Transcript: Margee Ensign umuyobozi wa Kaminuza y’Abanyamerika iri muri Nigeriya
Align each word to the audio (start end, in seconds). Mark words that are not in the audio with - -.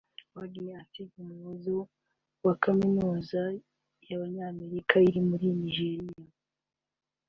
Margee 0.33 0.73
Ensign 0.79 1.09
umuyobozi 1.21 1.69
wa 2.45 2.53
Kaminuza 2.63 3.41
y’Abanyamerika 4.07 4.95
iri 5.07 5.21
muri 5.29 5.47
Nigeriya 5.59 6.29